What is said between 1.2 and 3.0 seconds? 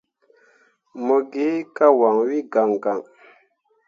gi ka wanwi gaŋgaŋ.